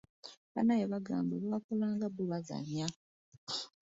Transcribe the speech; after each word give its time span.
Bannaabwe 0.53 0.85
baabanga 0.91 1.33
bakola 1.53 1.85
nga 1.95 2.07
bo 2.13 2.23
bazannya. 2.31 2.87